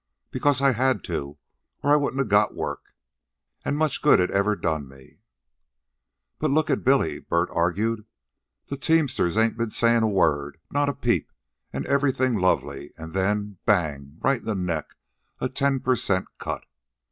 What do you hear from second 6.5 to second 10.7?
at Billy," Bert argued. "The teamsters ain't ben sayin' a word,